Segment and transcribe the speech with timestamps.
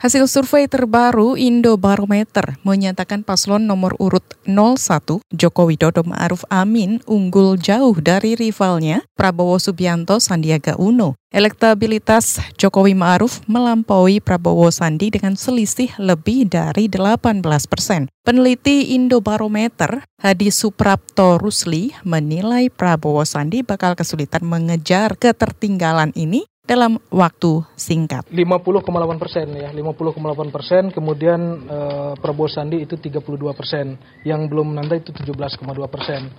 [0.00, 7.92] Hasil survei terbaru Indobarometer menyatakan paslon nomor urut 01 Joko Widodo Ma'ruf Amin unggul jauh
[8.00, 11.20] dari rivalnya Prabowo Subianto Sandiaga Uno.
[11.28, 18.08] Elektabilitas Jokowi Ma'ruf melampaui Prabowo Sandi dengan selisih lebih dari 18 persen.
[18.24, 27.66] Peneliti Indobarometer Hadi Suprapto Rusli menilai Prabowo Sandi bakal kesulitan mengejar ketertinggalan ini dalam waktu
[27.74, 28.30] singkat.
[28.30, 30.82] 50,8 persen ya, 50,8 persen.
[30.94, 33.18] Kemudian eh, Prabowo Sandi itu 32
[33.58, 33.98] persen.
[34.22, 36.30] Yang belum menanda itu 17,2 persen.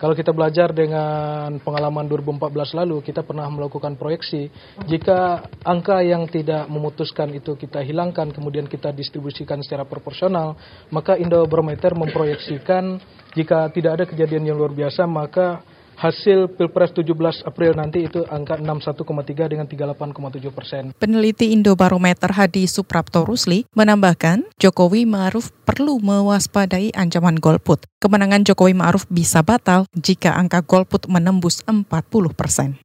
[0.00, 4.48] Kalau kita belajar dengan pengalaman 2014 lalu, kita pernah melakukan proyeksi.
[4.88, 10.56] Jika angka yang tidak memutuskan itu kita hilangkan, kemudian kita distribusikan secara proporsional,
[10.88, 12.96] maka Indobarometer memproyeksikan
[13.36, 15.60] jika tidak ada kejadian yang luar biasa, maka
[16.00, 20.82] hasil Pilpres 17 April nanti itu angka 61,3 dengan 38,7 persen.
[20.96, 27.84] Peneliti Indobarometer Hadi Suprapto Rusli menambahkan Jokowi Ma'ruf perlu mewaspadai ancaman golput.
[28.00, 31.84] Kemenangan Jokowi Ma'ruf bisa batal jika angka golput menembus 40
[32.32, 32.80] persen.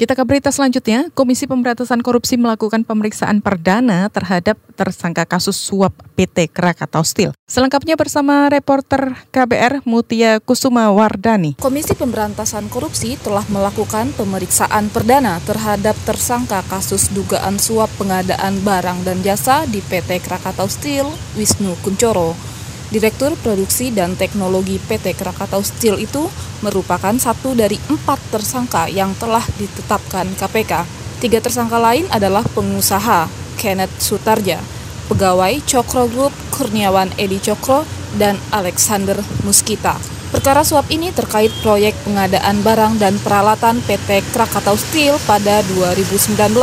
[0.00, 6.48] Kita ke berita selanjutnya, Komisi Pemberantasan Korupsi melakukan pemeriksaan perdana terhadap tersangka kasus suap PT
[6.48, 7.36] Krakatau Steel.
[7.44, 11.60] Selengkapnya bersama reporter KBR Mutia Kusuma Wardani.
[11.60, 19.20] Komisi Pemberantasan Korupsi telah melakukan pemeriksaan perdana terhadap tersangka kasus dugaan suap pengadaan barang dan
[19.20, 22.49] jasa di PT Krakatau Steel, Wisnu Kuncoro.
[22.90, 26.26] Direktur Produksi dan Teknologi PT Krakatau Steel itu
[26.58, 30.82] merupakan satu dari empat tersangka yang telah ditetapkan KPK.
[31.22, 34.58] Tiga tersangka lain adalah pengusaha Kenneth Sutarja,
[35.06, 37.86] pegawai Cokro Group Kurniawan Edi Cokro,
[38.18, 39.94] dan Alexander Muskita.
[40.34, 46.54] Perkara suap ini terkait proyek pengadaan barang dan peralatan PT Krakatau Steel pada 2019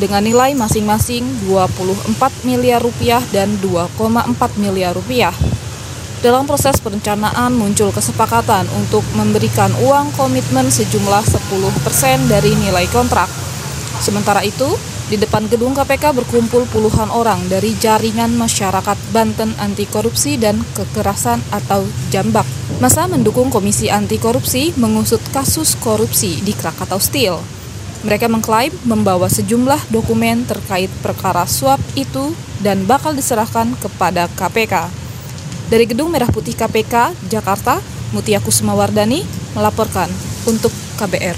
[0.00, 2.16] dengan nilai masing-masing 24
[2.48, 5.36] miliar rupiah dan 2,4 miliar rupiah.
[6.26, 11.38] Dalam proses perencanaan muncul kesepakatan untuk memberikan uang komitmen sejumlah 10%
[12.26, 13.30] dari nilai kontrak.
[14.02, 14.66] Sementara itu,
[15.06, 21.38] di depan gedung KPK berkumpul puluhan orang dari jaringan masyarakat Banten anti korupsi dan kekerasan
[21.54, 22.42] atau Jambak.
[22.82, 27.38] Masa mendukung Komisi Anti Korupsi mengusut kasus korupsi di Krakatau Steel.
[28.02, 32.34] Mereka mengklaim membawa sejumlah dokumen terkait perkara suap itu
[32.66, 35.05] dan bakal diserahkan kepada KPK.
[35.66, 37.82] Dari Gedung Merah Putih KPK, Jakarta,
[38.14, 40.06] Mutia Kusumawardani melaporkan
[40.46, 41.34] untuk KBR.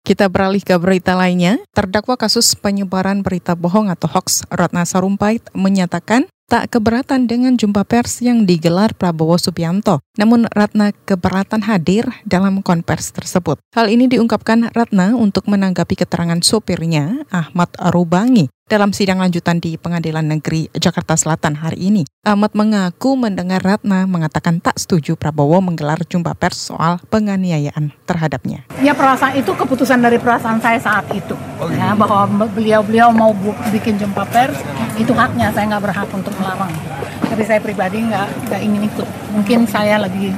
[0.00, 1.60] Kita beralih ke berita lainnya.
[1.76, 8.24] Terdakwa kasus penyebaran berita bohong atau hoax Ratna Sarumpait menyatakan tak keberatan dengan jumpa pers
[8.24, 10.00] yang digelar Prabowo Subianto.
[10.16, 13.60] Namun Ratna keberatan hadir dalam konvers tersebut.
[13.76, 20.28] Hal ini diungkapkan Ratna untuk menanggapi keterangan sopirnya, Ahmad Rubangi, dalam sidang lanjutan di Pengadilan
[20.28, 22.02] Negeri Jakarta Selatan hari ini.
[22.20, 28.68] Ahmad mengaku mendengar Ratna mengatakan tak setuju Prabowo menggelar jumpa pers soal penganiayaan terhadapnya.
[28.84, 31.32] Ya perasaan itu keputusan dari perasaan saya saat itu.
[31.56, 32.04] Oh, ya, gitu.
[32.04, 33.32] bahwa beliau-beliau mau
[33.72, 34.60] bikin jumpa pers,
[35.00, 36.70] itu haknya, saya nggak berhak untuk melarang.
[37.24, 39.08] Tapi saya pribadi nggak nggak ingin ikut.
[39.32, 40.36] Mungkin saya lagi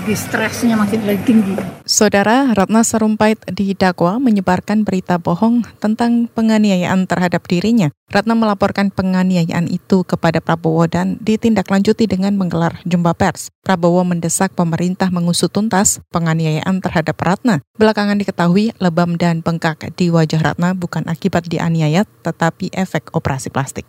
[0.00, 1.52] lagi stresnya masih lebih tinggi.
[1.84, 7.92] Saudara Ratna Sarumpait didakwa menyebarkan berita bohong tentang penganiayaan terhadap dirinya.
[8.08, 13.52] Ratna melaporkan penganiayaan itu kepada Prabowo dan ditindaklanjuti dengan menggelar jumpa pers.
[13.60, 17.60] Prabowo mendesak pemerintah mengusut tuntas penganiayaan terhadap Ratna.
[17.76, 23.84] Belakangan diketahui lebam dan bengkak di wajah Ratna bukan akibat dianiaya tetapi efek operasi plastik.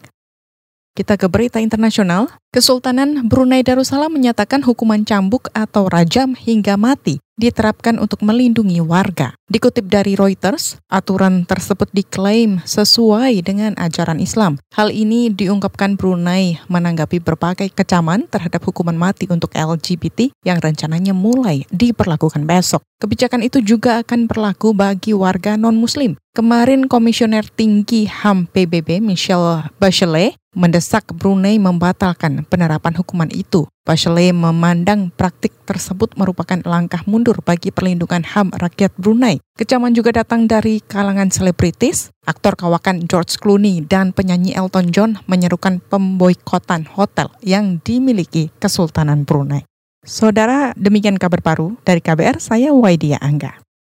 [0.92, 2.28] Kita ke berita internasional.
[2.52, 9.32] Kesultanan Brunei Darussalam menyatakan hukuman cambuk atau rajam hingga mati diterapkan untuk melindungi warga.
[9.48, 14.60] Dikutip dari Reuters, aturan tersebut diklaim sesuai dengan ajaran Islam.
[14.76, 21.64] Hal ini diungkapkan Brunei menanggapi berbagai kecaman terhadap hukuman mati untuk LGBT yang rencananya mulai
[21.72, 22.84] diperlakukan besok.
[23.00, 26.20] Kebijakan itu juga akan berlaku bagi warga non-muslim.
[26.36, 33.66] Kemarin Komisioner Tinggi HAM PBB Michelle Bachelet mendesak Brunei membatalkan penerapan hukuman itu.
[33.82, 39.42] Bachelet memandang praktik tersebut merupakan langkah mundur bagi perlindungan HAM rakyat Brunei.
[39.58, 45.82] Kecaman juga datang dari kalangan selebritis, aktor kawakan George Clooney dan penyanyi Elton John menyerukan
[45.82, 49.66] pemboikotan hotel yang dimiliki Kesultanan Brunei.
[50.02, 53.62] Saudara, demikian kabar baru dari KBR, saya Waidia Angga.